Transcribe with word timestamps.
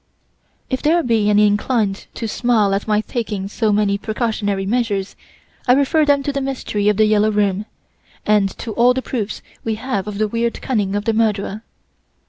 "If 0.67 0.81
there 0.81 1.03
be 1.03 1.29
any 1.29 1.45
inclined 1.45 2.07
to 2.15 2.27
smile 2.27 2.73
at 2.73 2.87
my 2.87 3.01
taking 3.01 3.47
so 3.47 3.71
many 3.71 3.99
precautionary 3.99 4.65
measures, 4.65 5.15
I 5.67 5.73
refer 5.73 6.05
them 6.05 6.23
to 6.23 6.33
the 6.33 6.41
mystery 6.41 6.89
of 6.89 6.97
"The 6.97 7.05
Yellow 7.05 7.29
Room", 7.29 7.67
and 8.25 8.49
to 8.57 8.71
all 8.71 8.95
the 8.95 9.03
proofs 9.03 9.43
we 9.63 9.75
have 9.75 10.07
of 10.07 10.17
the 10.17 10.27
weird 10.27 10.59
cunning 10.59 10.95
of 10.95 11.05
the 11.05 11.13
murderer. 11.13 11.61